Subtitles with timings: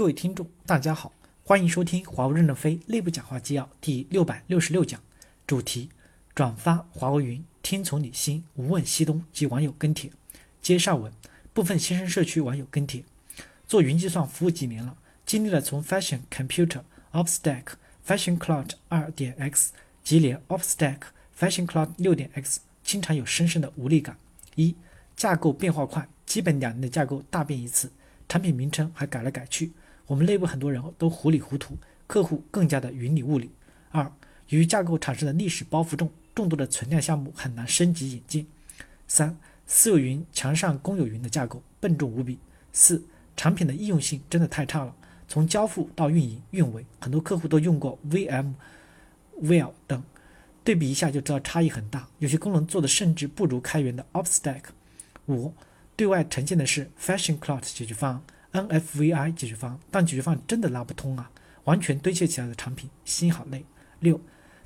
[0.00, 1.12] 各位听众，大家好，
[1.44, 4.98] 欢迎收听华为任正非内部讲话纪要第六百六十六讲，
[5.46, 5.90] 主题：
[6.34, 10.10] 转发华为云，听从你心，无问西东及网友跟帖。
[10.62, 11.12] 接上文，
[11.52, 13.04] 部分新生社区网友跟帖：
[13.66, 16.80] 做云计算服务几年了，经历了从 Fashion Computer、
[17.10, 17.76] o p s t a c k、
[18.06, 21.00] Fashion Cloud 二点 X 及连 OpsStack、
[21.38, 24.16] Fashion Cloud 六点 X，经常有深深的无力感。
[24.54, 24.74] 一、
[25.14, 27.92] 架构变化快，基本两年的架构大变一次，
[28.26, 29.72] 产品名称还改来改去。
[30.10, 31.78] 我们内部很多人都糊里糊涂，
[32.08, 33.48] 客户更加的云里雾里。
[33.92, 34.12] 二，
[34.48, 38.44] 由于架构产生的历史包袱重，众多的存量项目很难升级引进。
[39.06, 42.40] 三，私有云强上公有云的架构笨重无比。
[42.72, 43.00] 四，
[43.36, 44.92] 产品的易用性真的太差了，
[45.28, 48.54] 从交付到运营运维，很多客户都用过 VM、
[49.40, 50.02] Well 等，
[50.64, 54.62] 对比一下就知道差异很大，有些功能做的甚至不如开源的 OpStack。
[55.28, 55.54] 五，
[55.94, 58.22] 对外呈现的是 Fashion Cloud 解决方案。
[58.52, 61.30] NFVI 解决方案，但解决方案真的拉不通啊！
[61.64, 63.64] 完全堆砌起来的产品，心好累。
[64.00, 64.20] 六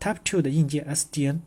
[0.00, 1.40] ，Type Two 的硬件 SDN。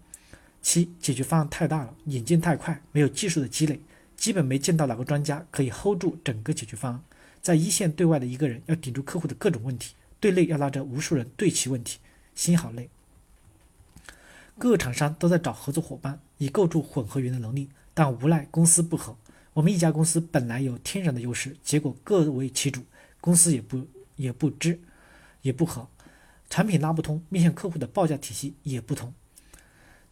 [0.62, 3.82] 七，解决方案太大了，引进太快，没有技术的积累，
[4.16, 7.04] 基本没见到哪个专家可以 hold 住整个解决方案。
[7.42, 12.00] 在一线对外的一个人要顶住客户的各种问题，对内要拉着无数人对齐问题，
[12.36, 12.90] 心好累。
[14.60, 19.18] 各个厂商都在找合作伙伴，以构筑混合云的能力，但无奈公司不合。
[19.54, 22.84] 我们一家公司本来有天然的优势，结果各为其主，
[23.20, 23.86] 公司也不
[24.16, 24.80] 也不知，
[25.42, 25.88] 也不合，
[26.50, 29.14] 产品拉不通，面向客户的报价体系也不同。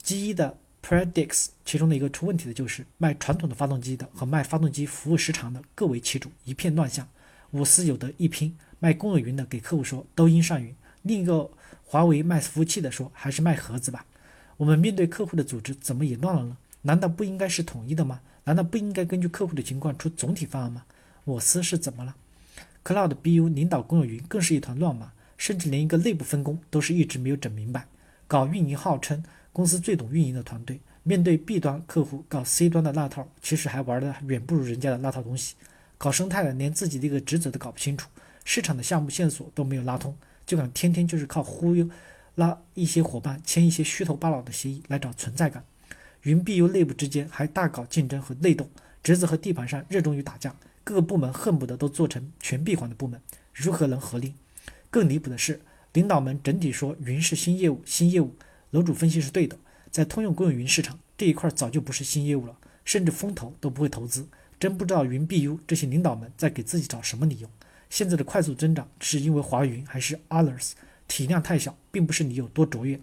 [0.03, 7.07] G 一的 Predix 其中的一个出问题的就是卖传统的发动机的和卖发动机服务时长的各为其主，一片乱象，
[7.51, 8.57] 五司有得一拼。
[8.81, 10.73] 卖公有云的给客户说都应上云，
[11.03, 11.49] 另一个
[11.85, 14.05] 华为卖服务器的说还是卖盒子吧。
[14.55, 16.57] 我们面对客户的组织怎么也乱了呢？
[16.81, 18.21] 难道不应该是统一的吗？
[18.45, 20.85] 难道不应该根据客户的情况出总体方案吗？
[21.25, 22.15] 我司是怎么了
[22.83, 27.85] ？Cloud BU 领导公有云更是一团乱麻，甚至连一个内部分工都是一直没有整明白。
[28.27, 35.55] 搞运营号称公司最懂运营的团队，面对 B 端客户搞 C 端的那套，其实还玩的远不如人家的那套东西。
[35.97, 38.09] 搞生态的连自己的一个职责都搞不清楚，
[38.45, 40.15] 市场的项目线索都没有拉通，
[40.45, 41.87] 就敢天天就是靠忽悠
[42.35, 45.63] 拉一些伙伴签一些虚头巴脑的协议来找存在感。
[46.23, 48.69] 云 BU 内部之间还大搞竞争和内斗，
[49.01, 50.53] 侄子和地盘上热衷于打架，
[50.83, 53.21] 各个部门恨不得都做成全闭环的部门，
[53.53, 54.33] 如何能合力？
[54.89, 55.61] 更离谱的是，
[55.93, 58.35] 领导们整体说云是新业务，新业务。
[58.71, 59.57] 楼主分析是对的，
[59.89, 64.27] 在通用公有云市场这一块早就不是新业务了，甚至风投都不会投资。
[64.59, 67.49] 真不知道云 BU 这些领导们在给自己找什么理由？
[67.89, 70.73] 现在的快速增长是因为华云还是 others？
[71.07, 72.99] 体量太小，并不是你有多卓越。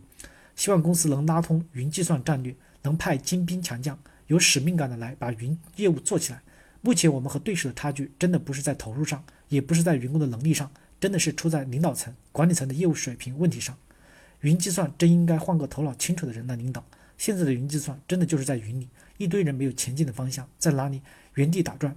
[0.55, 2.55] 希望公司能拉通云计算战略。
[2.87, 3.99] 能派精兵强将，
[4.29, 6.41] 有使命感的来把云业务做起来。
[6.83, 10.71] 目前我们和对手的差距，真的不是在投入上，也不是在员工的能力上，
[11.01, 13.77] 真的是出在领导层、管理层的业务水平问题上。
[14.43, 16.85] 云计算真应该换个头脑清楚的人来领导。
[17.19, 21.03] 现在的云计算真的就是在云里，一堆人没有前进的方向，在哪里
[21.35, 21.97] 原地打转。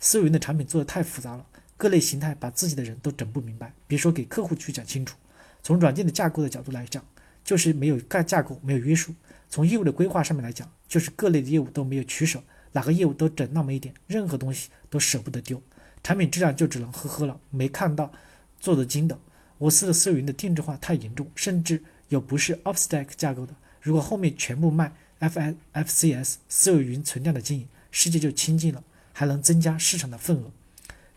[0.00, 1.46] 私有云的产品做的太复杂了，
[1.76, 5.16] 各类形态把自己的人都整不明白，别说给客户去讲清楚。
[5.62, 7.04] 从软件的架构的角度来讲，
[7.44, 9.14] 就是没有盖架构，没有约束。
[9.54, 12.42] 从业务的规划上面来讲，就是各类的业务都没有取舍，
[12.72, 15.62] 哪个业务都整那么一点，任何东西都舍不得丢，
[16.02, 17.38] 产品质量就只能呵呵了。
[17.50, 18.10] 没看到
[18.58, 19.16] 做得精的，
[19.58, 23.54] 我司的私有云的定制化太严重，甚至有不是 OpsStack 架构的。
[23.80, 28.82] 如果后面全部卖 FFCS 私有云存量的经营，世界就清净了，
[29.12, 30.50] 还能增加市场的份额。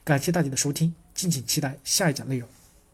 [0.03, 2.47] 感谢大家的收听，敬请期待下一讲内容。